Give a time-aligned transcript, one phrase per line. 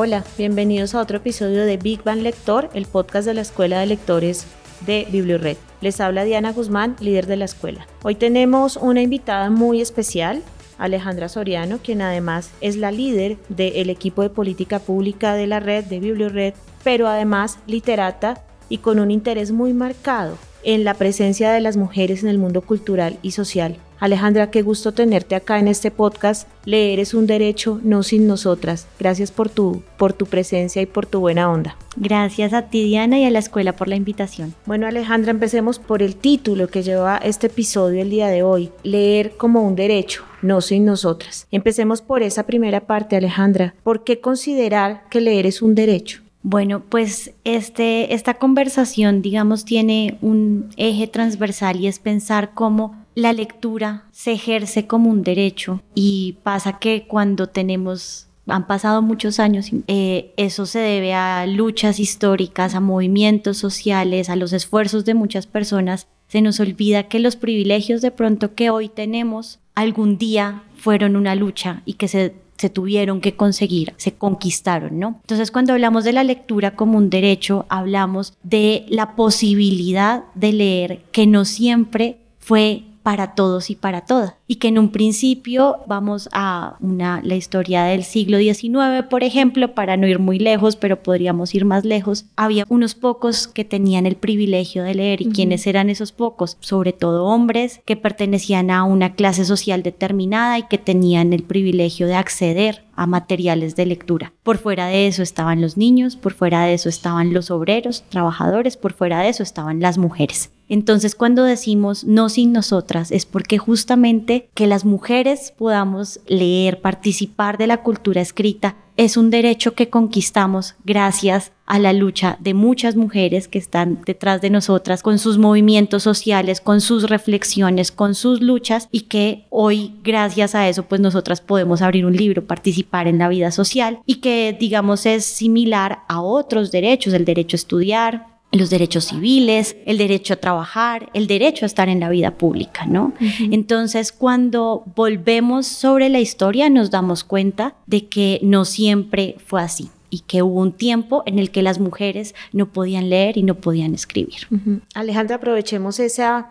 [0.00, 3.86] Hola, bienvenidos a otro episodio de Big Bang Lector, el podcast de la Escuela de
[3.86, 4.46] Lectores
[4.86, 5.56] de BiblioRed.
[5.80, 7.84] Les habla Diana Guzmán, líder de la escuela.
[8.04, 10.40] Hoy tenemos una invitada muy especial,
[10.78, 15.84] Alejandra Soriano, quien además es la líder del equipo de política pública de la red
[15.86, 21.60] de BiblioRed, pero además literata y con un interés muy marcado en la presencia de
[21.60, 25.90] las mujeres en el mundo cultural y social Alejandra, qué gusto tenerte acá en este
[25.90, 26.48] podcast.
[26.64, 28.86] Leer es un derecho, no sin nosotras.
[28.98, 31.76] Gracias por tu, por tu presencia y por tu buena onda.
[31.96, 34.54] Gracias a ti, Diana, y a la escuela por la invitación.
[34.66, 38.70] Bueno, Alejandra, empecemos por el título que lleva este episodio el día de hoy.
[38.84, 41.48] Leer como un derecho, no sin nosotras.
[41.50, 43.74] Empecemos por esa primera parte, Alejandra.
[43.82, 46.22] ¿Por qué considerar que leer es un derecho?
[46.50, 53.34] Bueno, pues este, esta conversación, digamos, tiene un eje transversal y es pensar cómo la
[53.34, 59.68] lectura se ejerce como un derecho y pasa que cuando tenemos han pasado muchos años,
[59.88, 65.46] eh, eso se debe a luchas históricas, a movimientos sociales, a los esfuerzos de muchas
[65.46, 66.06] personas.
[66.28, 71.34] Se nos olvida que los privilegios de pronto que hoy tenemos algún día fueron una
[71.34, 75.20] lucha y que se, se tuvieron que conseguir, se conquistaron, ¿no?
[75.22, 81.02] Entonces cuando hablamos de la lectura como un derecho, hablamos de la posibilidad de leer
[81.12, 84.34] que no siempre fue para todos y para todas.
[84.48, 89.74] Y que en un principio vamos a una, la historia del siglo XIX, por ejemplo,
[89.74, 94.06] para no ir muy lejos, pero podríamos ir más lejos, había unos pocos que tenían
[94.06, 95.20] el privilegio de leer.
[95.20, 96.56] ¿Y quiénes eran esos pocos?
[96.60, 102.06] Sobre todo hombres que pertenecían a una clase social determinada y que tenían el privilegio
[102.06, 104.32] de acceder a materiales de lectura.
[104.42, 108.76] Por fuera de eso estaban los niños, por fuera de eso estaban los obreros, trabajadores,
[108.76, 110.50] por fuera de eso estaban las mujeres.
[110.68, 117.58] Entonces cuando decimos no sin nosotras es porque justamente que las mujeres podamos leer, participar
[117.58, 122.96] de la cultura escrita, es un derecho que conquistamos gracias a la lucha de muchas
[122.96, 128.40] mujeres que están detrás de nosotras con sus movimientos sociales, con sus reflexiones, con sus
[128.40, 133.18] luchas y que hoy gracias a eso pues nosotras podemos abrir un libro, participar en
[133.18, 138.37] la vida social y que digamos es similar a otros derechos, el derecho a estudiar,
[138.52, 142.86] los derechos civiles, el derecho a trabajar, el derecho a estar en la vida pública,
[142.86, 143.12] ¿no?
[143.50, 149.90] Entonces, cuando volvemos sobre la historia, nos damos cuenta de que no siempre fue así
[150.10, 153.56] y que hubo un tiempo en el que las mujeres no podían leer y no
[153.56, 154.48] podían escribir.
[154.94, 156.50] Alejandra, aprovechemos esa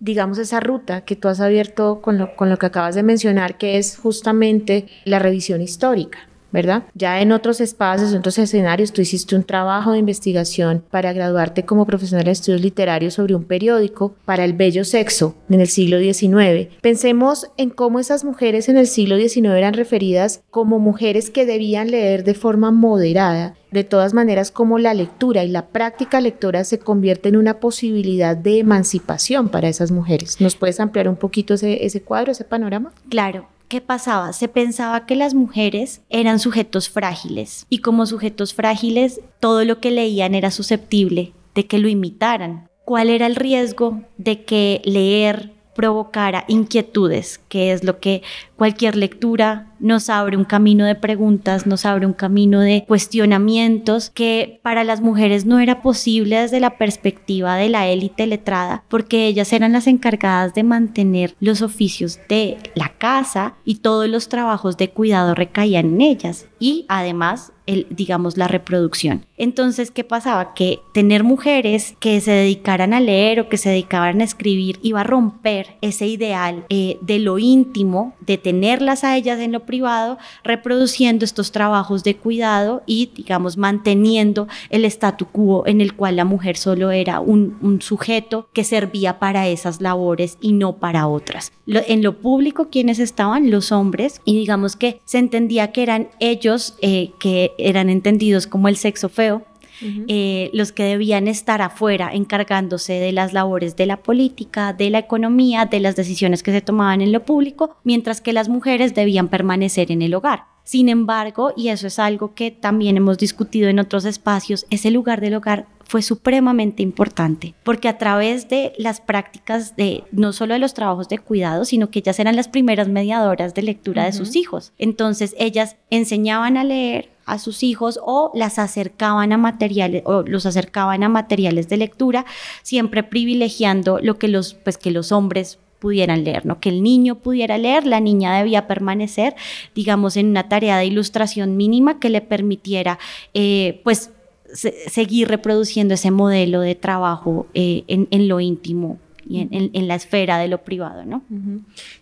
[0.00, 3.56] digamos, esa ruta que tú has abierto con lo, con lo que acabas de mencionar,
[3.56, 6.28] que es justamente la revisión histórica.
[6.54, 6.84] ¿Verdad?
[6.94, 11.64] Ya en otros espacios, en otros escenarios, tú hiciste un trabajo de investigación para graduarte
[11.64, 15.98] como profesional de estudios literarios sobre un periódico para el bello sexo en el siglo
[15.98, 16.72] XIX.
[16.80, 21.90] Pensemos en cómo esas mujeres en el siglo XIX eran referidas como mujeres que debían
[21.90, 26.78] leer de forma moderada de todas maneras, como la lectura y la práctica lectora se
[26.78, 30.40] convierte en una posibilidad de emancipación para esas mujeres.
[30.40, 32.92] ¿Nos puedes ampliar un poquito ese, ese cuadro, ese panorama?
[33.08, 33.48] Claro.
[33.68, 34.32] ¿Qué pasaba?
[34.32, 39.90] Se pensaba que las mujeres eran sujetos frágiles y como sujetos frágiles todo lo que
[39.90, 42.68] leían era susceptible de que lo imitaran.
[42.84, 48.22] ¿Cuál era el riesgo de que leer provocara inquietudes, que es lo que
[48.56, 54.60] cualquier lectura nos abre un camino de preguntas, nos abre un camino de cuestionamientos que
[54.62, 59.52] para las mujeres no era posible desde la perspectiva de la élite letrada, porque ellas
[59.52, 64.90] eran las encargadas de mantener los oficios de la casa y todos los trabajos de
[64.90, 69.24] cuidado recaían en ellas y además digamos, la reproducción.
[69.36, 70.54] Entonces, ¿qué pasaba?
[70.54, 75.00] Que tener mujeres que se dedicaran a leer o que se dedicaran a escribir iba
[75.00, 80.18] a romper ese ideal eh, de lo íntimo, de tenerlas a ellas en lo privado,
[80.42, 86.24] reproduciendo estos trabajos de cuidado y, digamos, manteniendo el statu quo en el cual la
[86.24, 91.52] mujer solo era un, sujeto que servía para esas labores y no para otras.
[91.66, 93.50] en lo público, ¿quiénes estaban?
[93.50, 98.68] Los hombres, y digamos que se entendía que eran ellos eh, que eran entendidos como
[98.68, 99.42] el sexo feo,
[99.80, 104.98] eh, los que debían estar afuera encargándose de las labores de la política, de la
[104.98, 109.28] economía, de las decisiones que se tomaban en lo público, mientras que las mujeres debían
[109.28, 110.44] permanecer en el hogar.
[110.64, 115.20] Sin embargo, y eso es algo que también hemos discutido en otros espacios, ese lugar
[115.20, 120.58] del hogar fue supremamente importante, porque a través de las prácticas de no solo de
[120.58, 124.34] los trabajos de cuidado, sino que ellas eran las primeras mediadoras de lectura de sus
[124.34, 124.72] hijos.
[124.76, 130.46] Entonces, ellas enseñaban a leer a sus hijos o las acercaban a materiales o los
[130.46, 132.26] acercaban a materiales de lectura,
[132.62, 136.60] siempre privilegiando lo que los pues que los hombres pudieran leer, ¿no?
[136.60, 139.36] Que el niño pudiera leer, la niña debía permanecer,
[139.74, 142.98] digamos, en una tarea de ilustración mínima que le permitiera,
[143.34, 144.10] eh, pues,
[144.54, 150.48] seguir reproduciendo ese modelo de trabajo eh, en, lo íntimo y en, la esfera de
[150.48, 151.22] lo privado, ¿no?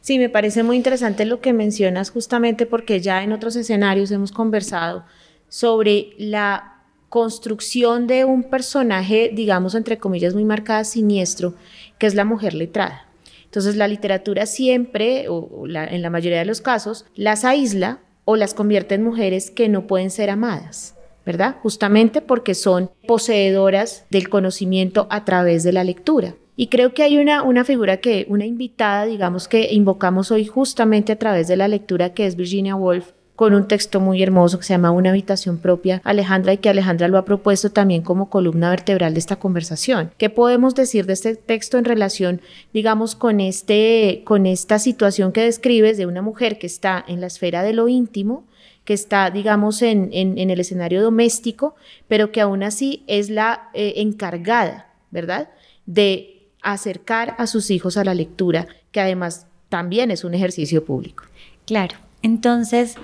[0.00, 4.32] Sí, me parece muy interesante lo que mencionas justamente porque ya en otros escenarios hemos
[4.32, 5.04] conversado
[5.48, 11.54] sobre la construcción de un personaje, digamos, entre comillas, muy marcada, siniestro,
[11.98, 13.06] que es la mujer letrada.
[13.44, 18.54] Entonces la literatura siempre, o en la mayoría de los casos, las aísla o las
[18.54, 20.94] convierte en mujeres que no pueden ser amadas.
[21.24, 21.56] ¿Verdad?
[21.62, 26.34] Justamente porque son poseedoras del conocimiento a través de la lectura.
[26.54, 31.12] Y creo que hay una, una figura que, una invitada, digamos, que invocamos hoy justamente
[31.12, 34.64] a través de la lectura, que es Virginia Woolf, con un texto muy hermoso que
[34.64, 38.70] se llama Una habitación propia, Alejandra, y que Alejandra lo ha propuesto también como columna
[38.70, 40.12] vertebral de esta conversación.
[40.18, 42.40] ¿Qué podemos decir de este texto en relación,
[42.74, 47.26] digamos, con, este, con esta situación que describes de una mujer que está en la
[47.26, 48.44] esfera de lo íntimo,
[48.84, 51.74] que está, digamos, en, el escenario doméstico,
[52.08, 55.50] pero que aún así es la eh, encargada, ¿verdad?,
[55.86, 61.24] de acercar a sus hijos a la lectura, que además también es un ejercicio público.
[61.66, 62.96] Claro, entonces,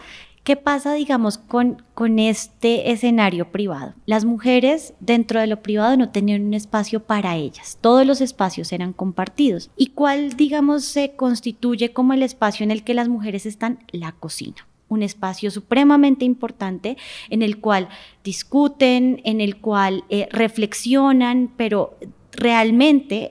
[0.44, 3.94] ¿qué pasa, digamos, con, con este escenario privado?
[4.06, 8.72] Las mujeres dentro de lo privado no tenían un espacio para ellas, todos los espacios
[8.72, 9.70] eran compartidos.
[9.76, 13.78] ¿Y cuál, digamos, se constituye como el espacio en el que las mujeres están?
[13.92, 16.96] La cocina un espacio supremamente importante
[17.30, 17.88] en el cual
[18.24, 21.96] discuten, en el cual eh, reflexionan, pero
[22.32, 23.30] realmente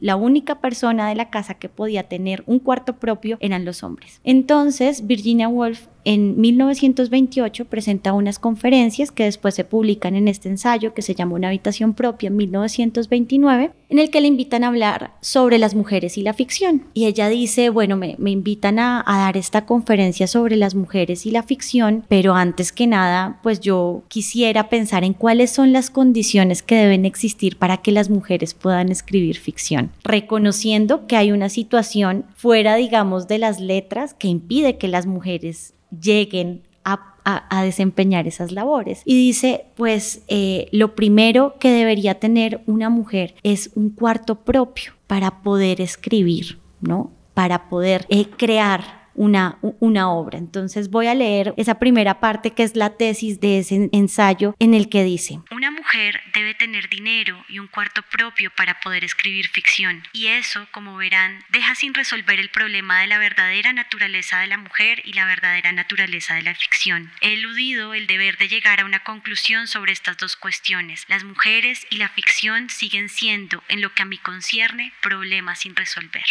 [0.00, 4.20] la única persona de la casa que podía tener un cuarto propio eran los hombres.
[4.24, 10.94] Entonces, Virginia Woolf en 1928 presenta unas conferencias que después se publican en este ensayo
[10.94, 15.14] que se llama Una habitación propia en 1929, en el que le invitan a hablar
[15.20, 16.84] sobre las mujeres y la ficción.
[16.94, 21.32] Y ella dice, bueno, me, invitan a, a, dar esta conferencia sobre las mujeres y
[21.32, 26.62] la ficción, pero antes que nada, pues yo quisiera pensar en cuáles son las condiciones
[26.62, 32.26] que deben existir para que las mujeres puedan escribir ficción, reconociendo que hay una situación
[32.36, 39.02] fuera, digamos, de las letras que impide que las mujeres lleguen a, desempeñar esas labores.
[39.04, 44.92] Y dice, pues eh, lo primero que debería tener una mujer es un cuarto propio
[45.08, 47.10] para poder escribir, ¿no?
[47.34, 50.38] Para poder eh, crear una, obra.
[50.38, 54.74] Entonces voy a leer esa primera parte que es la tesis de ese ensayo en
[54.74, 59.48] el que dice, una mujer debe tener dinero y un cuarto propio para poder escribir
[59.48, 60.02] ficción.
[60.12, 64.58] Y eso, como verán, deja sin resolver el problema de la verdadera naturaleza de la
[64.58, 67.10] mujer y la verdadera naturaleza de la ficción.
[67.20, 71.04] He eludido el deber de llegar a una conclusión sobre estas dos cuestiones.
[71.08, 75.76] Las mujeres y la ficción siguen siendo, en lo que a mí concierne, problemas sin
[75.76, 76.24] resolver.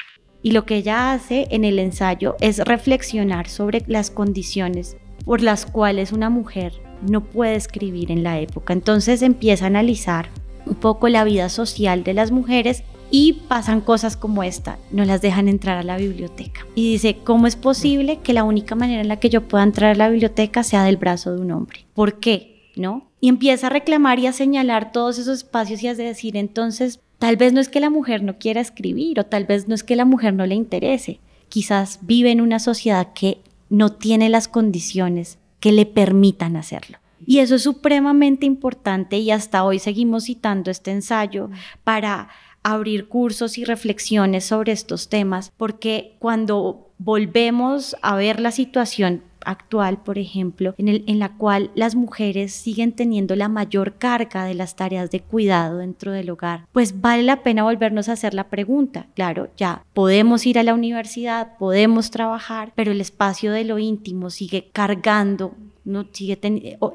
[0.45, 4.95] Y lo que ella hace en el ensayo es reflexionar sobre las condiciones
[5.25, 6.71] por las cuales una mujer
[7.01, 8.71] no puede escribir en la época.
[8.71, 10.29] Entonces empieza a analizar
[10.67, 15.19] un poco la vida social de las mujeres y pasan cosas como esta, no las
[15.19, 16.67] dejan entrar a la biblioteca.
[16.75, 19.93] Y dice, ¿cómo es posible que la única manera en la que yo pueda entrar
[19.93, 21.87] a la biblioteca sea del brazo de un hombre?
[21.95, 22.71] ¿Por qué?
[22.75, 23.09] ¿No?
[23.19, 27.37] Y empieza a reclamar y a señalar todos esos espacios y a decir, entonces, Tal
[27.37, 29.95] vez no es que la mujer no quiera escribir o tal vez no es que
[29.95, 31.19] la mujer no le interese.
[31.49, 36.99] Quizás vive en una sociedad que no tiene las condiciones que le permitan hacerlo.
[37.25, 41.49] Y eso es supremamente importante y hasta hoy seguimos citando este ensayo
[41.83, 42.29] para
[42.61, 50.01] abrir cursos y reflexiones sobre estos temas, porque cuando volvemos a ver la situación actual,
[50.01, 54.55] por ejemplo, en, el, en la cual las mujeres siguen teniendo la mayor carga de
[54.55, 58.49] las tareas de cuidado dentro del hogar, pues vale la pena volvernos a hacer la
[58.49, 59.07] pregunta.
[59.15, 64.29] Claro, ya podemos ir a la universidad, podemos trabajar, pero el espacio de lo íntimo
[64.29, 66.39] sigue cargando no sigue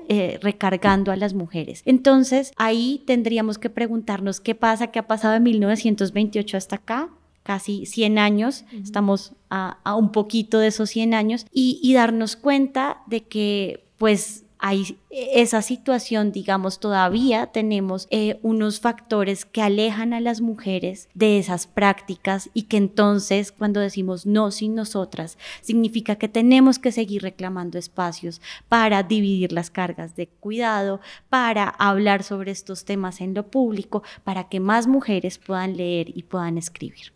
[0.09, 1.83] eh, recargando a las mujeres.
[1.87, 7.09] Entonces, ahí tendríamos que preguntarnos qué pasa, qué ha pasado de 1928 hasta acá,
[7.43, 13.25] casi 100 años, estamos a, un poquito de esos 100 años, y, darnos cuenta de
[13.25, 20.43] que pues hay esa situación, digamos, todavía tenemos eh, unos factores que alejan a las
[20.43, 26.79] mujeres de esas prácticas y que entonces cuando decimos no sin nosotras, significa que tenemos
[26.79, 31.01] que seguir reclamando espacios para dividir las cargas de cuidado,
[31.31, 36.25] para hablar sobre estos temas en lo público, para que más mujeres puedan leer y
[36.25, 37.13] puedan escribir.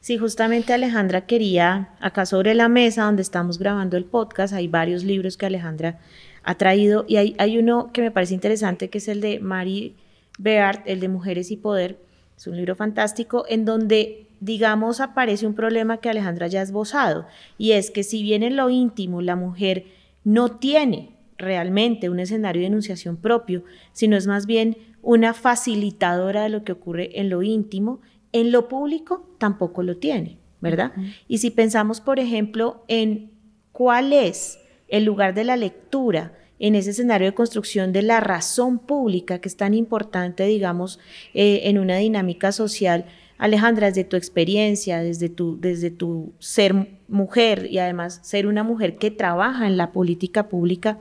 [0.00, 5.04] Sí, justamente Alejandra quería, acá sobre la mesa donde estamos grabando el podcast, hay varios
[5.04, 6.00] libros que Alejandra
[6.46, 9.96] ha traído y hay, hay uno que me parece interesante que es el de Mary
[10.38, 11.98] Beard, el de Mujeres y Poder.
[12.36, 17.26] Es un libro fantástico en donde, digamos, aparece un problema que Alejandra ya ha esbozado
[17.58, 19.86] y es que si bien en lo íntimo la mujer
[20.22, 26.48] no tiene realmente un escenario de enunciación propio, sino es más bien una facilitadora de
[26.48, 28.00] lo que ocurre en lo íntimo,
[28.32, 30.92] en lo público tampoco lo tiene, ¿verdad?
[31.26, 33.32] Y si pensamos, por ejemplo, en
[33.72, 38.78] cuál es el lugar de la lectura en ese escenario de construcción de la razón
[38.78, 40.98] pública que es tan importante, digamos,
[41.34, 43.04] eh, en una dinámica social,
[43.38, 48.96] Alejandra, desde tu experiencia, desde tu, desde tu ser mujer y además ser una mujer
[48.96, 50.98] que trabaja en la política pública,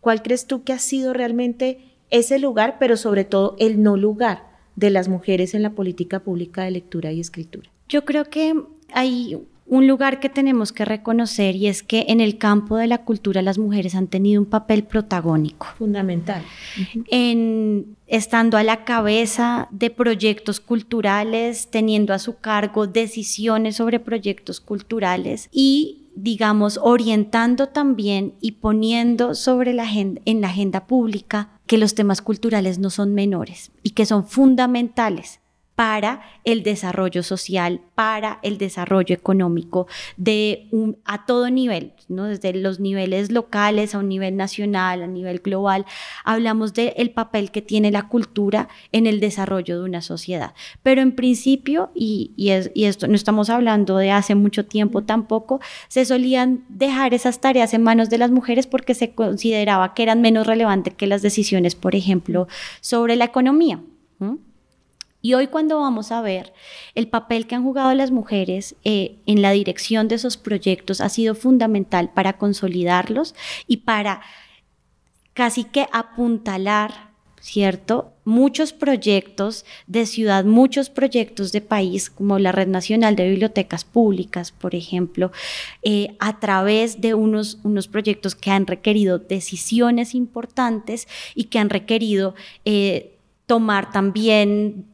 [0.00, 1.78] ¿cuál crees tú que ha sido realmente
[2.10, 4.44] ese lugar, pero sobre todo el no lugar
[4.76, 7.68] de las mujeres en la política pública de lectura y escritura?
[7.88, 8.54] Yo creo que
[8.92, 12.98] hay un lugar que tenemos que reconocer y es que en el campo de la
[12.98, 15.66] cultura las mujeres han tenido un papel protagónico.
[15.78, 16.42] Fundamental.
[17.08, 24.60] En estando a la cabeza de proyectos culturales, teniendo a su cargo decisiones sobre proyectos
[24.60, 31.78] culturales y digamos, orientando también y poniendo sobre la agenda, en la agenda pública que
[31.78, 35.40] los temas culturales no son menores y que son fundamentales
[35.74, 42.24] para el desarrollo social, para el desarrollo económico de un, a todo nivel, ¿no?
[42.24, 45.84] desde los niveles locales a un nivel nacional, a nivel global.
[46.24, 50.54] Hablamos del papel que tiene la cultura en el desarrollo de una sociedad.
[50.82, 55.60] Pero en principio, y, y, y esto no estamos hablando de hace mucho tiempo tampoco,
[55.88, 60.20] se solían dejar esas tareas en manos de las mujeres porque se consideraba que eran
[60.20, 62.46] menos relevantes que las decisiones, por ejemplo,
[62.80, 63.80] sobre la economía.
[65.24, 66.52] Y hoy cuando vamos a ver
[66.94, 71.08] el papel que han jugado las mujeres eh, en la dirección de esos proyectos ha
[71.08, 73.34] sido fundamental para consolidarlos
[73.66, 74.20] y para
[75.32, 78.12] casi que apuntalar, ¿cierto?
[78.26, 84.52] Muchos proyectos de ciudad, muchos proyectos de país, como la Red Nacional de Bibliotecas Públicas,
[84.52, 85.32] por ejemplo,
[85.80, 91.70] eh, a través de unos, unos proyectos que han requerido decisiones importantes y que han
[91.70, 92.34] requerido
[92.66, 93.16] eh,
[93.46, 94.92] tomar también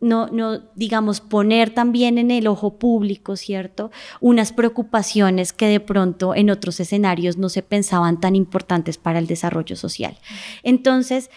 [0.00, 3.90] no, no, digamos, poner también en el ojo público, ¿cierto?
[4.20, 9.26] Unas preocupaciones que de pronto en otros escenarios no se pensaban tan importantes para el
[9.26, 10.16] desarrollo social.
[10.62, 11.30] Entonces,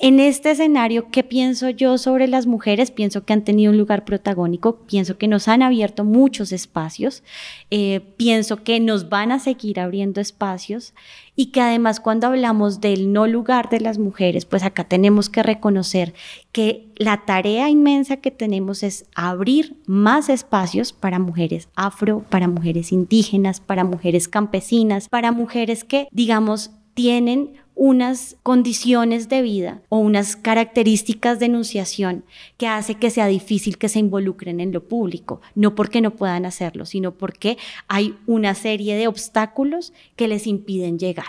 [0.00, 2.92] en este escenario, ¿qué pienso yo sobre las mujeres?
[2.92, 7.24] Pienso que han tenido un lugar protagónico, pienso que nos han abierto muchos espacios,
[7.72, 10.94] eh, pienso que nos van a seguir abriendo espacios
[11.34, 15.42] y que además cuando hablamos del no lugar de las mujeres, pues acá tenemos que
[15.42, 16.14] reconocer
[16.52, 22.92] que la tarea inmensa que tenemos es abrir más espacios para mujeres afro, para mujeres
[22.92, 30.34] indígenas, para mujeres campesinas, para mujeres que, digamos, tienen unas condiciones de vida o unas
[30.34, 32.24] características de enunciación
[32.56, 36.44] que hace que sea difícil que se involucren en lo público, no porque no puedan
[36.44, 37.56] hacerlo, sino porque
[37.86, 41.26] hay una serie de obstáculos que les impiden llegar.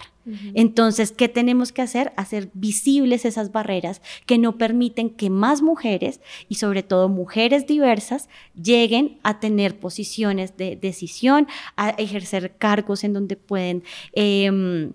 [0.53, 2.13] Entonces, ¿qué tenemos que hacer?
[2.15, 8.29] Hacer visibles esas barreras que no permiten que más mujeres y sobre todo mujeres diversas
[8.53, 13.83] lleguen a tener posiciones de decisión, a ejercer cargos en donde pueden...
[14.13, 14.93] Em,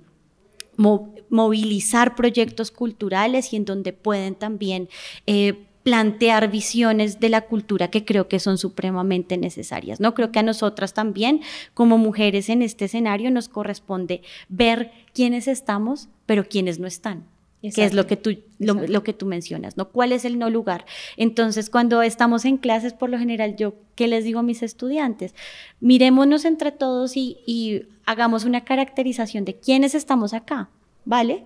[0.76, 4.88] movilizar proyectos culturales y en donde pueden también
[5.26, 10.00] eh, plantear visiones de la cultura que creo que son supremamente necesarias.
[10.00, 10.14] ¿no?
[10.14, 11.42] Creo que a nosotras también,
[11.74, 17.33] como mujeres en este escenario, nos corresponde ver quiénes estamos, pero quiénes no están
[17.72, 19.88] que es lo que, tú, lo, que tú mencionas, ¿no?
[19.88, 20.84] ¿Cuál es el no lugar?
[21.16, 25.34] Entonces, cuando estamos en clases, por lo general, yo, ¿qué les digo a mis estudiantes?
[25.80, 30.68] Mirémonos entre todos y, y hagamos una caracterización de quiénes estamos acá,
[31.04, 31.44] ¿vale?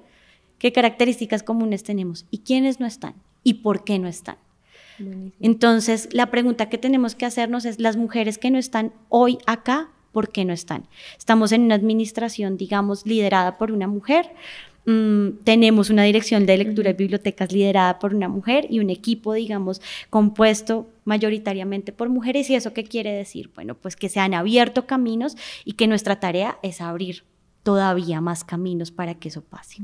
[0.59, 2.27] ¿Qué características comunes tenemos?
[2.31, 3.15] ¿Y quiénes no están?
[3.45, 4.37] ¿Y por qué no están?
[5.41, 9.91] Entonces, la pregunta que tenemos que hacernos es, las mujeres que no están hoy acá,
[10.13, 10.89] ¿por qué no están?
[11.17, 14.31] Estamos en una administración, digamos, liderada por una mujer,
[14.88, 19.35] Mm, tenemos una dirección de lectura y bibliotecas liderada por una mujer y un equipo,
[19.35, 22.49] digamos, compuesto mayoritariamente por mujeres.
[22.49, 23.50] ¿Y eso qué quiere decir?
[23.54, 27.25] Bueno, pues que se han abierto caminos y que nuestra tarea es abrir
[27.62, 29.76] todavía más caminos para que eso pase.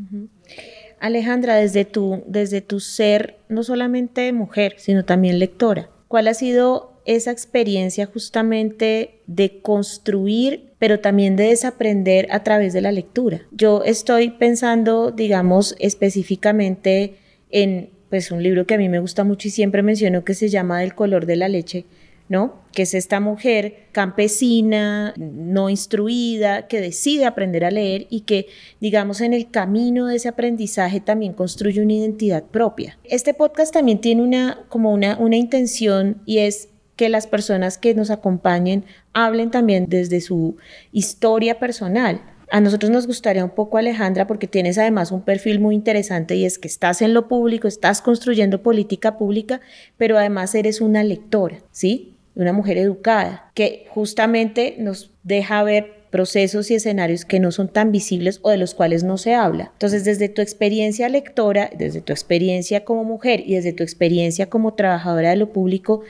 [1.00, 6.94] Alejandra, desde tu, desde tu ser, no solamente mujer, sino también lectora, ¿cuál ha sido
[7.04, 13.40] esa experiencia justamente de construir, pero también de desaprender a través de la lectura?
[13.52, 17.14] Yo estoy pensando, digamos, específicamente
[17.50, 20.50] en pues un libro que a mí me gusta mucho y siempre menciono que se
[20.50, 21.86] llama El color de la leche,
[22.28, 22.60] ¿no?
[22.74, 28.48] Que es esta mujer campesina, no instruida, que decide aprender a leer y que,
[28.78, 32.98] digamos, en el camino de ese aprendizaje también construye una identidad propia.
[33.04, 37.94] Este podcast también tiene una, como una, una intención y es que las personas que
[37.94, 40.56] nos acompañen hablen también desde su
[40.92, 42.20] historia personal,
[42.50, 46.44] a nosotros nos gustaría un poco, Alejandra, porque tienes además un perfil muy interesante y
[46.44, 49.60] es que estás en lo público, estás construyendo política pública,
[49.96, 52.14] pero además eres una lectora, ¿sí?
[52.36, 57.90] Una mujer educada, que justamente nos deja ver procesos y escenarios que no son tan
[57.90, 59.70] visibles o de los cuales no se habla.
[59.72, 64.74] Entonces, desde tu experiencia lectora, desde tu experiencia como mujer y desde tu experiencia como
[64.74, 66.02] trabajadora de lo público,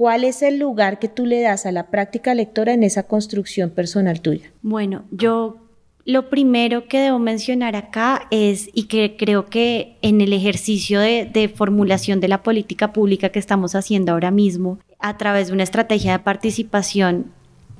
[0.00, 3.68] ¿cuál es el lugar que tú le das a la práctica lectora en esa construcción
[3.68, 4.50] personal tuya?
[4.62, 5.58] Bueno, yo
[6.06, 11.52] lo primero que debo mencionar acá es, y que creo que en el ejercicio de,
[11.54, 16.12] formulación de la política pública que estamos haciendo ahora mismo, a través de una estrategia
[16.12, 17.26] de participación,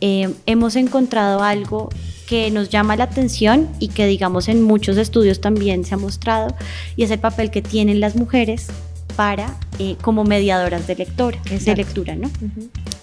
[0.02, 1.88] eh, hemos encontrado algo
[2.28, 6.54] que nos llama la atención y que digamos en muchos estudios también se ha mostrado,
[6.96, 8.68] y es el papel que tienen las mujeres
[9.16, 12.30] para eh, como mediadoras de lectura, de lectura, ¿no?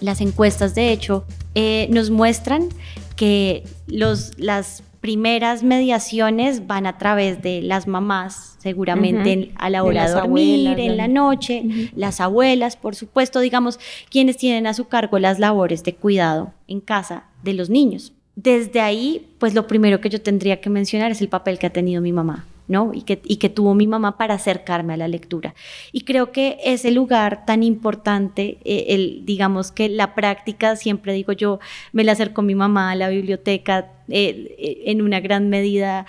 [0.02, 2.70] Las encuestas, de hecho, eh, nos muestran
[3.16, 10.08] que los, las primeras mediaciones van a través de las mamás, seguramente a la hora
[10.08, 11.64] de, dormir, en la noche,
[11.96, 16.82] las abuelas, por supuesto, digamos, quienes tienen a su cargo las labores de cuidado en
[16.82, 18.14] casa de los niños.
[18.36, 21.72] Desde ahí, pues lo primero que yo tendría que mencionar es el papel que ha
[21.72, 22.46] tenido mi mamá.
[22.68, 22.92] ¿No?
[22.94, 25.56] Y que, y que tuvo mi mamá para acercarme a la lectura.
[25.92, 31.32] Y creo que ese lugar tan importante, eh, el, digamos que la práctica, siempre digo
[31.32, 31.60] yo,
[31.94, 36.06] me la acercó mi mamá a la biblioteca, eh, eh, en una gran medida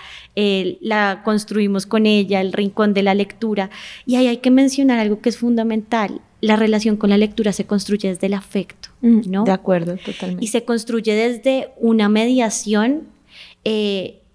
[0.81, 3.71] la construimos con ella, el rincón de la lectura.
[4.07, 6.21] Y ahí hay que mencionar algo que es fundamental.
[6.40, 9.42] La relación con la lectura se construye desde el afecto, mm, ¿no?
[9.42, 10.44] De acuerdo, totalmente.
[10.44, 13.09] Y se construye desde una mediación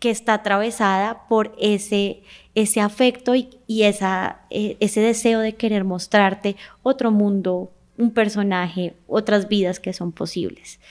[0.03, 2.23] que está atravesada por ese,
[2.55, 3.47] ese afecto y,
[3.83, 10.11] esa, e, ese deseo de querer mostrarte otro mundo, un personaje, otras vidas que son
[10.11, 10.81] posibles.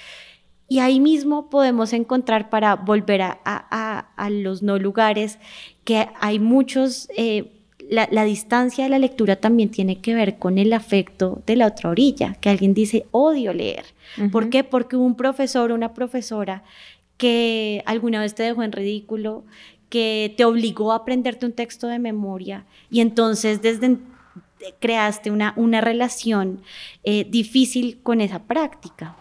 [0.66, 5.38] Y ahí mismo podemos encontrar para volver a, los no lugares
[5.85, 7.11] que hay muchos...
[7.14, 7.59] Eh,
[7.90, 11.90] la, distancia de la lectura también tiene que ver con el afecto de la otra
[11.90, 13.85] orilla, que alguien dice, odio leer.
[14.31, 14.64] ¿Por qué?
[14.64, 16.62] Porque un profesor o una profesora
[17.16, 19.44] que alguna vez te dejó en ridículo,
[19.88, 23.98] que te obligó a aprenderte un texto de memoria y entonces desde
[24.81, 26.62] creaste una, una relación
[27.05, 29.16] eh, difícil con esa práctica.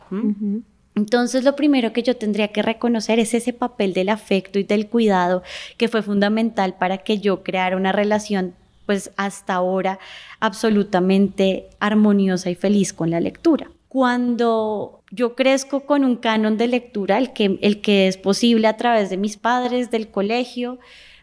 [0.96, 4.88] Entonces lo primero que yo tendría que reconocer es ese papel del afecto y del
[4.88, 5.42] cuidado
[5.78, 10.00] que fue fundamental para que yo creara una relación pues hasta ahora
[10.40, 17.18] absolutamente armoniosa y feliz con la lectura cuando yo crezco con un canon de lectura,
[17.18, 20.80] el que, el que es posible a través de mis padres, del colegio,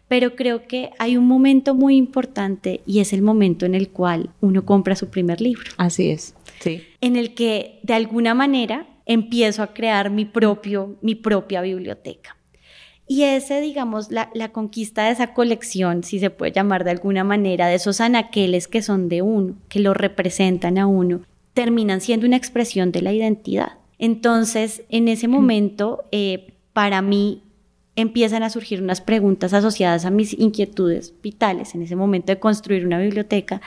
[0.06, 4.34] pero creo que hay un momento muy importante y es el momento en el cual
[4.42, 5.72] uno compra su primer libro.
[5.78, 6.82] Así es, sí.
[7.00, 12.36] En el que de alguna manera empiezo a crear mi, propio, mi propia biblioteca.
[13.06, 17.24] Y ese, digamos, la, la, conquista de esa colección, si se puede llamar de alguna
[17.24, 21.22] manera, de esos anaqueles que son de uno, que lo representan a uno,
[21.58, 23.78] terminan siendo una expresión de la identidad.
[23.98, 27.42] Entonces, en ese momento, eh, para mí
[27.96, 32.86] empiezan a surgir unas preguntas asociadas a mis inquietudes vitales en ese momento de construir
[32.86, 33.60] una biblioteca,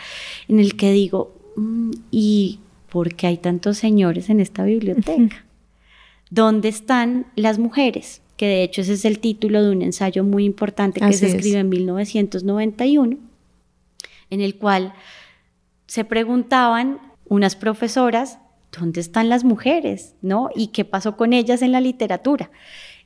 [0.48, 5.44] en el que digo, mm, ¿y por qué hay tantos señores en esta biblioteca?
[6.30, 8.22] ¿Dónde están las mujeres?
[8.38, 11.60] Que de hecho ese es el título de un ensayo muy importante que se escribe
[11.60, 13.18] en 1991,
[14.30, 14.94] en el cual
[15.88, 18.40] se preguntaban unas profesoras,
[18.78, 20.16] ¿dónde están las mujeres?
[20.22, 20.50] ¿No?
[20.54, 22.52] ¿Y qué pasó con ellas en la literatura?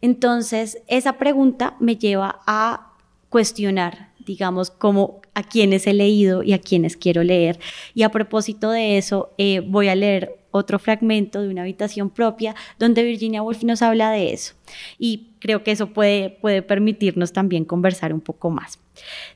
[0.02, 2.94] Entonces, esa pregunta me lleva a
[3.30, 7.60] cuestionar, digamos, cómo a quienes he leído y a quienes quiero leer.
[7.94, 12.56] Y a propósito de eso, eh, voy a leer otro fragmento de una habitación propia
[12.80, 14.56] donde Virginia Woolf nos habla de eso.
[14.98, 18.80] Y creo que eso puede, puede permitirnos también conversar un poco más.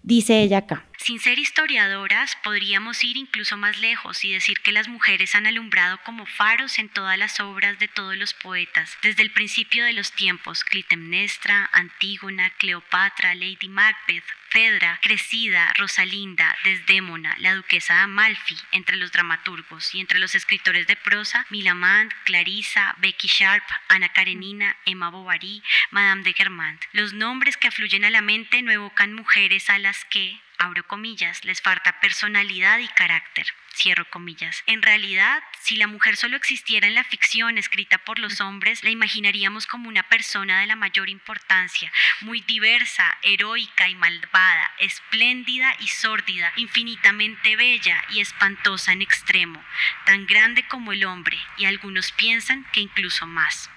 [0.01, 0.85] Dice ella acá.
[0.97, 5.97] Sin ser historiadoras, podríamos ir incluso más lejos y decir que las mujeres han alumbrado
[6.05, 10.11] como faros en todas las obras de todos los poetas, desde el principio de los
[10.11, 18.95] tiempos, Clitemnestra, Antígona, Cleopatra, Lady Macbeth, Fedra, Cresida, Rosalinda, Desdémona, la duquesa de Amalfi, entre
[18.95, 25.09] los dramaturgos y entre los escritores de prosa, Milamand, Clarissa, Becky Sharp, Ana Karenina, Emma
[25.09, 26.79] Bovary, Madame de Germant.
[26.91, 31.43] Los nombres que afluyen a la mente no evocan mujeres a las que, abro comillas,
[31.45, 34.61] les falta personalidad y carácter, cierro comillas.
[34.67, 38.89] En realidad, si la mujer solo existiera en la ficción escrita por los hombres, la
[38.89, 41.91] imaginaríamos como una persona de la mayor importancia,
[42.21, 49.63] muy diversa, heroica y malvada, espléndida y sórdida, infinitamente bella y espantosa en extremo,
[50.05, 53.69] tan grande como el hombre, y algunos piensan que incluso más.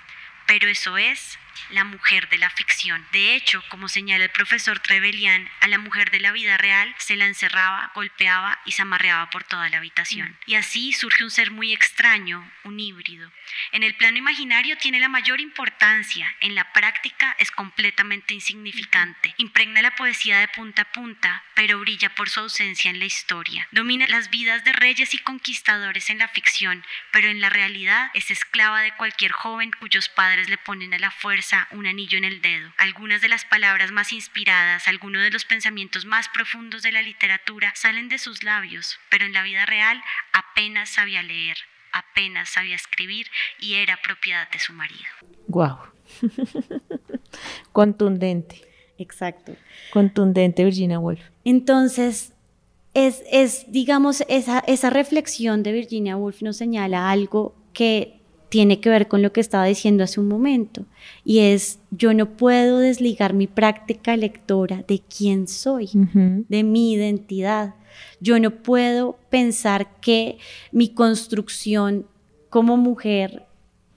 [0.47, 1.39] Pero eso es
[1.71, 3.07] la mujer de la ficción.
[3.13, 7.17] De hecho, como señala el profesor Trevelyan, a la mujer de la vida real se
[7.17, 10.31] la encerraba, golpeaba y se amarreaba por toda la habitación.
[10.31, 10.37] Mm.
[10.47, 13.31] Y así surge un ser muy extraño, un híbrido.
[13.73, 19.35] En el plano imaginario tiene la mayor importancia, en la práctica es completamente insignificante.
[19.39, 23.69] Impregna la poesía de punta a punta, pero brilla por su ausencia en la historia.
[23.71, 28.31] Domina las vidas de reyes y conquistadores en la ficción, pero en la realidad es
[28.31, 32.41] esclava de cualquier joven cuyos padres le ponen a la fuerza un anillo en el
[32.41, 32.71] dedo.
[32.79, 37.73] Algunas de las palabras más inspiradas, algunos de los pensamientos más profundos de la literatura
[37.75, 41.57] salen de sus labios, pero en la vida real apenas sabía leer,
[41.93, 43.27] apenas sabía escribir
[43.59, 45.05] y era propiedad de su marido.
[45.49, 45.79] Wow.
[47.73, 48.63] Contundente.
[48.99, 49.57] Exacto.
[49.91, 51.21] Contundente Virginia Woolf.
[51.45, 52.33] Entonces,
[52.95, 58.22] es, es digamos, esa, esa reflexión de Virginia Woolf nos señala algo que
[58.53, 60.85] tiene que ver con lo que estaba diciendo hace un momento,
[61.25, 67.77] y es yo no puedo desligar mi práctica lectora de quién soy, de mi identidad.
[68.21, 70.37] Yo no puedo pensar que
[70.71, 72.05] mi construcción
[72.51, 73.47] como mujer,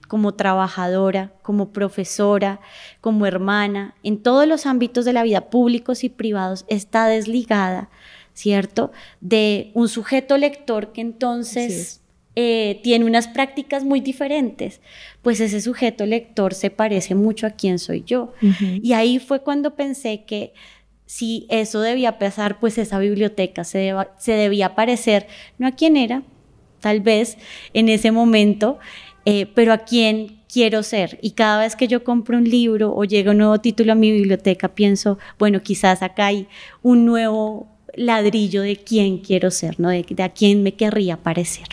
[0.08, 2.58] como trabajadora, como profesora,
[3.02, 7.90] como hermana, en todos los ámbitos de la vida, públicos y privados, está desligada,
[8.32, 8.90] ¿cierto?
[9.20, 12.00] De un sujeto lector que entonces
[12.38, 14.82] eh, tiene unas prácticas muy diferentes,
[15.22, 18.34] pues ese sujeto lector se parece mucho a quién soy yo.
[18.82, 20.52] Y ahí fue cuando pensé que
[21.06, 26.24] si eso debía pasar, pues esa biblioteca se, se debía parecer, no a quién era,
[26.80, 27.38] tal vez
[27.72, 28.78] en ese momento,
[29.24, 31.18] eh, pero a quién quiero ser.
[31.22, 34.12] Y cada vez que yo compro un libro o llega un nuevo título a mi
[34.12, 36.48] biblioteca, pienso, bueno, quizás acá hay
[36.82, 39.88] un nuevo ladrillo de quién quiero ser, ¿no?
[39.88, 41.68] De, a quién me querría parecer.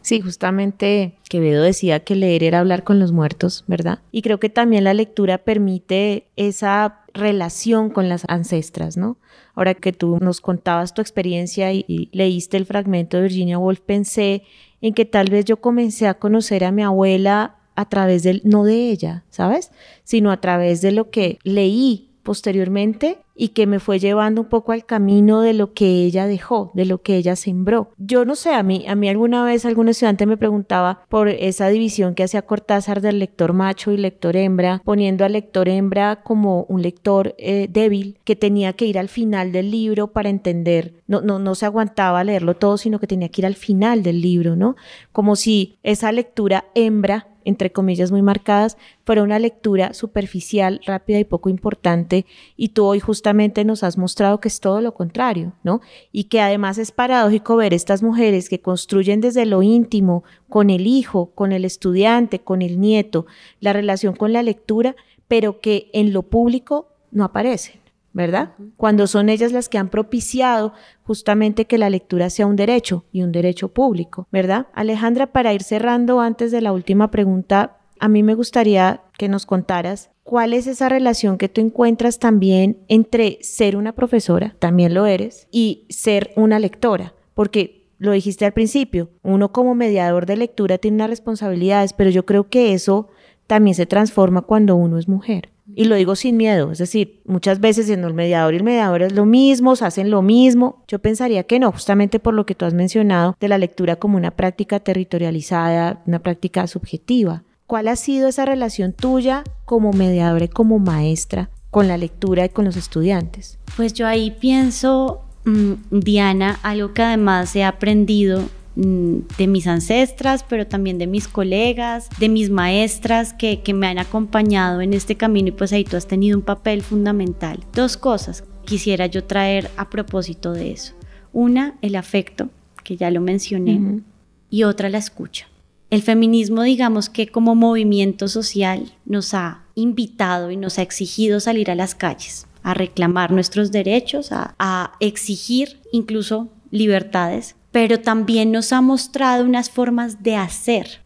[0.00, 3.98] Sí, justamente Quevedo decía que leer era hablar con los muertos, ¿verdad?
[4.10, 9.18] Y creo que también la lectura permite esa relación con las ancestras, ¿no?
[9.54, 13.80] Ahora que tú nos contabas tu experiencia y, y leíste el fragmento de Virginia Woolf,
[13.80, 14.44] pensé
[14.80, 18.64] en que tal vez yo comencé a conocer a mi abuela a través del, no
[18.64, 19.70] de ella, ¿sabes?
[20.04, 24.72] Sino a través de lo que leí posteriormente y que me fue llevando un poco
[24.72, 27.90] al camino de lo que ella dejó, de lo que ella sembró.
[27.98, 31.68] Yo no sé, a mí, a mí alguna vez algún estudiante me preguntaba por esa
[31.68, 36.64] división que hacía Cortázar del lector macho y lector hembra, poniendo al lector hembra como
[36.68, 41.20] un lector eh, débil que tenía que ir al final del libro para entender, no,
[41.20, 44.56] no, no se aguantaba leerlo todo, sino que tenía que ir al final del libro,
[44.56, 44.76] ¿no?
[45.10, 51.24] Como si esa lectura hembra entre comillas muy marcadas, fuera una lectura superficial, rápida y
[51.24, 52.26] poco importante,
[52.56, 55.80] y tú hoy justamente nos has mostrado que es todo lo contrario, ¿no?
[56.10, 60.86] Y que además es paradójico ver estas mujeres que construyen desde lo íntimo, con el
[60.86, 63.26] hijo, con el estudiante, con el nieto,
[63.60, 64.96] la relación con la lectura,
[65.28, 67.81] pero que en lo público no aparecen.
[68.12, 68.52] ¿Verdad?
[68.76, 70.72] Cuando son ellas las que han propiciado
[71.02, 74.66] justamente que la lectura sea un derecho y un derecho público, ¿verdad?
[74.74, 79.46] Alejandra, para ir cerrando antes de la última pregunta, a mí me gustaría que nos
[79.46, 85.06] contaras cuál es esa relación que tú encuentras también entre ser una profesora, también lo
[85.06, 90.78] eres, y ser una lectora, porque lo dijiste al principio, uno como mediador de lectura
[90.78, 93.08] tiene unas responsabilidades, pero yo creo que eso
[93.46, 95.51] también se transforma cuando uno es mujer.
[95.74, 99.02] Y lo digo sin miedo, es decir, muchas veces siendo el mediador y el mediador
[99.02, 100.84] es lo mismo, se hacen lo mismo.
[100.88, 104.16] Yo pensaría que no, justamente por lo que tú has mencionado de la lectura como
[104.16, 107.44] una práctica territorializada, una práctica subjetiva.
[107.66, 112.48] ¿Cuál ha sido esa relación tuya como mediadora y como maestra con la lectura y
[112.50, 113.58] con los estudiantes?
[113.76, 118.42] Pues yo ahí pienso, mm, Diana, algo que además he aprendido
[118.74, 123.98] de mis ancestras, pero también de mis colegas, de mis maestras que, que me han
[123.98, 127.60] acompañado en este camino y pues ahí tú has tenido un papel fundamental.
[127.74, 130.94] Dos cosas quisiera yo traer a propósito de eso.
[131.32, 132.50] Una, el afecto,
[132.82, 134.02] que ya lo mencioné,
[134.50, 135.48] y otra, la escucha.
[135.90, 141.70] El feminismo, digamos que como movimiento social, nos ha invitado y nos ha exigido salir
[141.70, 148.80] a las calles, a reclamar nuestros derechos, a, exigir incluso libertades, pero también nos ha
[148.80, 151.02] mostrado unas formas de hacer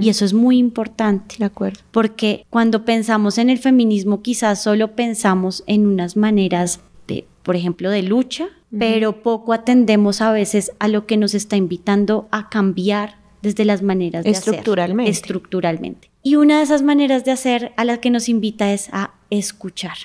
[0.00, 1.36] Y eso es muy importante.
[1.38, 1.78] De acuerdo.
[1.92, 6.80] Porque cuando pensamos en el feminismo, quizás solo pensamos en unas maneras
[7.48, 12.28] por ejemplo, de lucha, pero poco atendemos a veces a lo que nos está invitando
[12.30, 15.10] a cambiar desde las maneras de estructuralmente.
[15.10, 15.22] hacer.
[15.22, 16.10] Estructuralmente.
[16.22, 19.96] Y una de esas maneras de hacer a las que nos invita es a escuchar.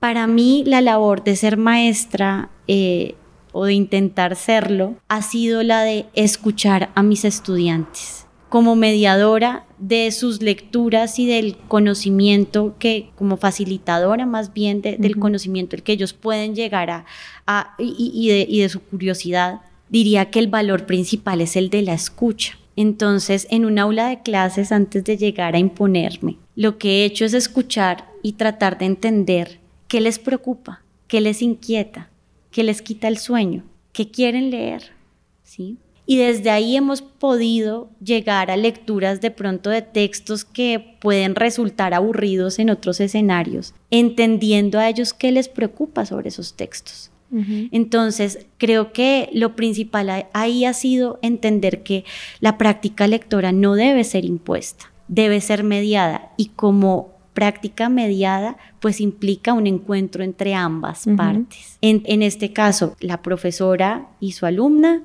[0.00, 3.14] Para mí, la labor de ser maestra eh,
[3.58, 10.10] o de intentar serlo ha sido la de escuchar a mis estudiantes como mediadora de
[10.10, 16.14] sus lecturas y del conocimiento que, como facilitadora más bien del conocimiento el que ellos
[16.14, 17.04] pueden llegar
[17.46, 21.82] a, y, de, y de su curiosidad, diría que el valor principal es el de
[21.82, 22.58] la escucha.
[22.76, 27.24] Entonces, en un aula de clases, antes de llegar a imponerme, lo que he hecho
[27.24, 32.08] es escuchar y tratar de entender qué les preocupa, qué les inquieta,
[32.50, 34.92] qué les quita el sueño, qué quieren leer,
[35.42, 35.78] ¿sí?
[36.10, 41.92] y desde ahí hemos podido llegar a lecturas de pronto de textos que pueden resultar
[41.92, 47.10] aburridos en otros escenarios, entendiendo a ellos qué les preocupa sobre esos textos.
[47.30, 52.06] Entonces, creo que lo principal ahí ha sido entender que
[52.40, 59.00] la práctica lectora no debe ser impuesta, debe ser mediada y como práctica mediada pues
[59.00, 61.78] implica un encuentro entre ambas partes.
[61.80, 65.02] En, en este caso, la profesora y su alumna,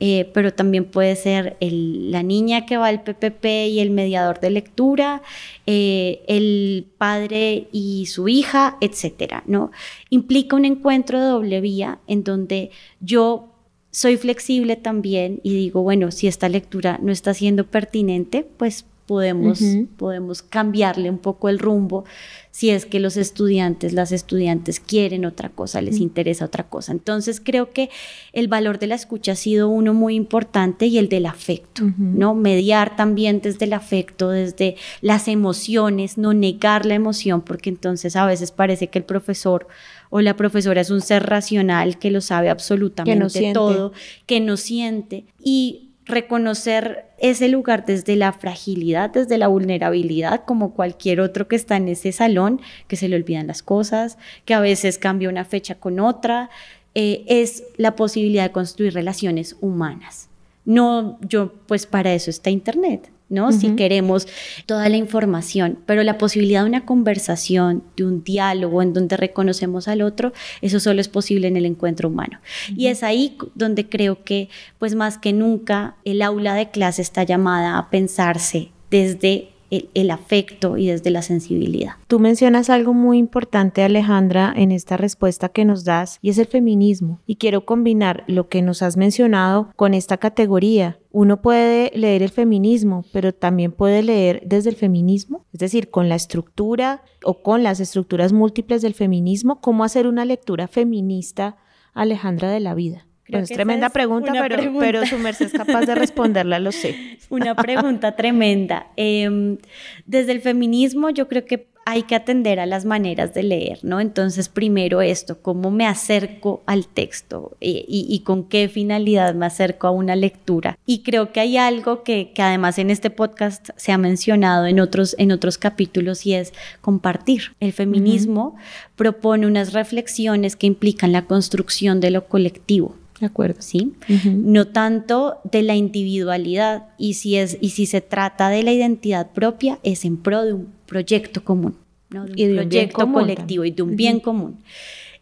[0.00, 4.50] eh, pero también puede ser la niña que va al PPP y el mediador de
[4.50, 5.22] lectura,
[5.66, 9.70] eh, el padre y su hija, etcétera, ¿no?
[10.10, 13.54] Implica un encuentro de doble vía en donde yo
[13.92, 19.60] soy flexible también y digo, bueno, si esta lectura no está siendo pertinente, pues podemos,
[19.96, 22.04] podemos cambiarle un poco el rumbo
[22.50, 26.92] si es que los estudiantes, las estudiantes quieren otra cosa, les interesa otra cosa.
[26.92, 27.88] Entonces creo que
[28.34, 32.34] el valor de la escucha ha sido uno muy importante y el del afecto, ¿no?
[32.34, 38.26] Mediar también desde el afecto, desde las emociones, no negar la emoción, porque entonces a
[38.26, 39.68] veces parece que el profesor
[40.10, 43.92] o la profesora es un ser racional que lo sabe absolutamente todo,
[44.26, 45.24] que no siente.
[45.42, 51.76] Y reconocer ese lugar desde la fragilidad, desde la vulnerabilidad, como cualquier otro que está
[51.76, 55.74] en ese salón, que se le olvidan las cosas, que a veces cambia una fecha
[55.74, 56.50] con otra,
[56.94, 60.28] eh, es la posibilidad de construir relaciones humanas.
[60.64, 63.10] No, yo, pues para eso está Internet.
[63.28, 63.52] ¿No?
[63.52, 64.26] Si queremos
[64.66, 69.88] toda la información, pero la posibilidad de una conversación, de un diálogo en donde reconocemos
[69.88, 72.40] al otro, eso solo es posible en el encuentro humano.
[72.74, 77.22] Y es ahí donde creo que, pues más que nunca, el aula de clase está
[77.22, 81.92] llamada a pensarse desde el, afecto y desde la sensibilidad.
[82.06, 86.46] Tú mencionas algo muy importante, Alejandra, en esta respuesta que nos das, y es el
[86.46, 87.20] feminismo.
[87.26, 90.98] Y quiero combinar lo que nos has mencionado con esta categoría.
[91.10, 96.08] Uno puede leer el feminismo, pero también puede leer desde el feminismo, es decir, con
[96.08, 101.56] la estructura o con las estructuras múltiples del feminismo, cómo hacer una lectura feminista,
[101.94, 106.58] Alejandra, de la vida es tremenda pregunta, pero, pero su merced es capaz de responderla,
[106.58, 107.18] lo sé.
[107.30, 108.86] Una pregunta tremenda.
[108.96, 109.58] Em,
[110.06, 113.98] desde el feminismo yo creo que hay que atender a las maneras de leer, ¿no?
[113.98, 119.90] Entonces, primero esto, cómo me acerco al texto y, con qué finalidad me acerco a
[119.90, 120.78] una lectura.
[120.84, 125.16] Y creo que hay algo que, además en este podcast se ha mencionado en otros,
[125.18, 127.54] en otros capítulos y es compartir.
[127.58, 128.56] El feminismo
[128.94, 132.96] propone unas reflexiones que implican la construcción de lo colectivo.
[133.20, 133.60] De acuerdo.
[133.60, 133.94] ¿Sí?
[134.24, 139.32] No tanto de la individualidad y si, es, y si se trata de la identidad
[139.32, 141.76] propia, es en pro de un proyecto común,
[142.10, 142.24] ¿no?
[142.24, 144.58] de un y proyecto colectivo y de un bien común.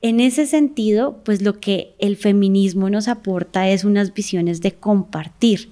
[0.03, 5.71] En ese sentido, pues lo que el feminismo nos aporta es unas visiones de compartir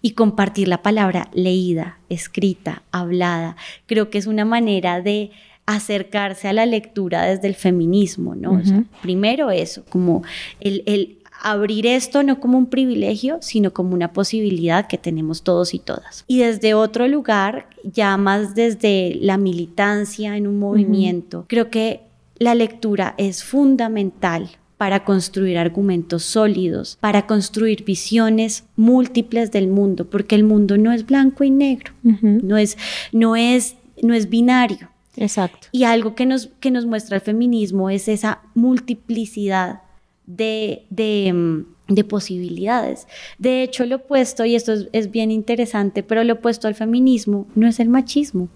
[0.00, 3.56] y compartir la palabra leída, escrita, hablada.
[3.86, 5.32] Creo que es una manera de
[5.66, 8.62] acercarse a la lectura desde el feminismo, ¿no?
[9.02, 10.22] primero eso, como
[10.60, 15.74] el, el abrir esto no como un privilegio, sino como una posibilidad que tenemos todos
[15.74, 16.24] y todas.
[16.26, 22.02] Y desde otro lugar, ya más desde la militancia en un movimiento, creo que
[22.38, 30.34] la lectura es fundamental para construir argumentos sólidos, para construir visiones múltiples del mundo, porque
[30.34, 32.76] el mundo no es blanco y negro, no, es,
[33.12, 34.90] no, es, no es binario.
[35.16, 35.68] Exacto.
[35.70, 39.83] Y algo que nos, que nos muestra el feminismo es esa multiplicidad
[40.26, 43.06] de, de, mm, de posibilidades.
[43.38, 47.68] De hecho, lo opuesto, y esto es, bien interesante, pero lo opuesto al feminismo no
[47.68, 48.48] es el machismo.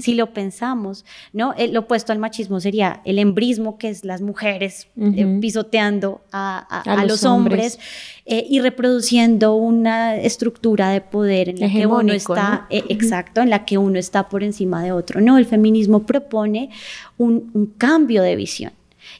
[0.00, 1.54] Si lo pensamos, ¿no?
[1.70, 7.24] lo opuesto al machismo sería el embrismo, que es las mujeres eh, pisoteando a, los,
[7.24, 7.78] hombres,
[8.26, 13.50] eh, y reproduciendo una estructura de poder en la que uno está, eh, exacto, en
[13.50, 15.20] la que uno está por encima de otro.
[15.20, 16.70] No, el feminismo propone
[17.16, 18.72] un cambio de visión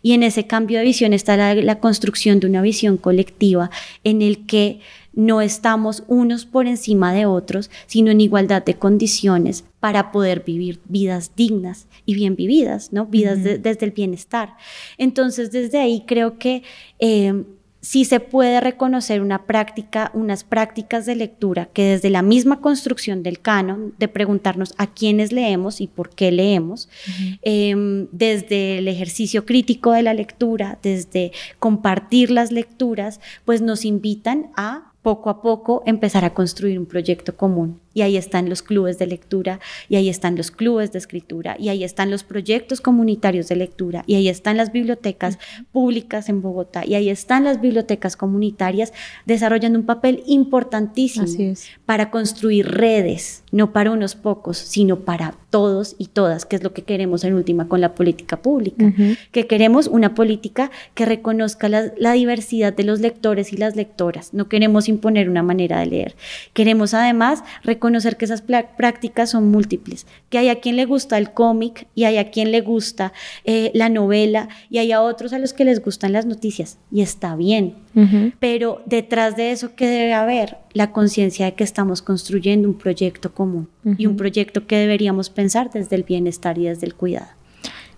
[0.03, 3.71] y en ese cambio de visión está la, construcción de una visión colectiva
[4.05, 4.81] en el que
[5.13, 10.81] no estamos unos por encima de otros, sino en igualdad de condiciones para poder vivir
[10.87, 13.07] vidas dignas y bien vividas, ¿no?
[13.07, 14.57] Vidas desde el bienestar.
[14.99, 16.63] Entonces, desde ahí creo que
[16.99, 17.45] eh,
[17.85, 23.23] sí se puede reconocer una práctica, unas prácticas de lectura que desde la misma construcción
[23.23, 26.89] del canon, de preguntarnos a quiénes leemos y por qué leemos,
[27.43, 34.51] em, desde el ejercicio crítico de la lectura, desde compartir las lecturas, pues nos invitan
[34.57, 37.84] a poco a poco empezar a construir un proyecto común.
[37.95, 41.69] Y ahí están los clubes de lectura, y ahí están los clubes de escritura, y
[41.69, 45.39] ahí están los proyectos comunitarios de lectura, y ahí están las bibliotecas
[45.73, 48.93] públicas en Bogotá, y ahí están las bibliotecas comunitarias
[49.27, 51.27] desarrollando un papel importantísimo
[51.87, 56.73] para construir redes, no para unos pocos, sino para todos y todas, que es lo
[56.73, 58.93] que queremos en última con la política pública,
[59.31, 64.35] que queremos una política que reconozca la, la diversidad de los lectores y las lectoras,
[64.35, 66.17] no queremos imponer una manera de leer,
[66.53, 71.19] queremos además reconocer conocer que esas prácticas son múltiples, que hay a quien le gusta
[71.19, 73.13] el cómic y hay a quien le gusta
[73.45, 77.03] eh, la novela y hay a otros a los que les gustan las noticias y
[77.03, 77.75] está bien,
[78.41, 80.57] pero detrás de eso, ¿qué debe haber?
[80.73, 83.69] La conciencia de que estamos construyendo un proyecto común
[83.99, 87.29] y un proyecto que deberíamos pensar desde el bienestar y desde el cuidado.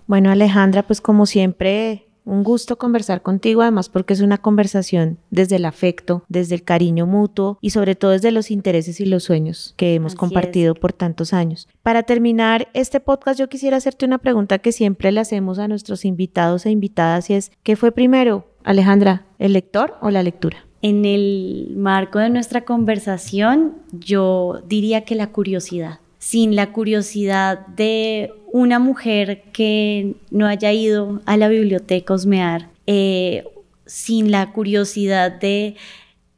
[0.05, 5.55] Bueno, Alejandra, pues como siempre un gusto conversar contigo, además porque es una conversación desde
[5.55, 9.73] el afecto, desde el cariño mutuo y sobre todo desde los intereses y los sueños
[9.77, 11.67] que hemos compartido por tantos años.
[11.81, 16.03] Para terminar este podcast, yo quisiera hacerte una pregunta que siempre le hacemos a nuestros
[16.03, 20.65] invitados e invitadas y es, ¿qué fue primero, Alejandra, el lector o la lectura?
[20.81, 28.33] En el marco de nuestra conversación, yo diría que la curiosidad sin la curiosidad de
[28.57, 33.45] una mujer que no haya ido a la biblioteca a osmear, eh,
[33.85, 35.75] sin la curiosidad de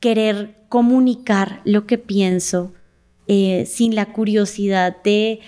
[0.01, 2.73] querer comunicar lo que pienso,
[3.27, 5.39] eh, sin la curiosidad de